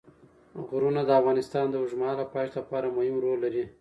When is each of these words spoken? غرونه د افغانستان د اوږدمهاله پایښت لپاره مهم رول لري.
غرونه 0.67 1.01
د 1.05 1.09
افغانستان 1.19 1.65
د 1.69 1.73
اوږدمهاله 1.79 2.25
پایښت 2.33 2.55
لپاره 2.59 2.95
مهم 2.97 3.15
رول 3.25 3.37
لري. 3.45 3.63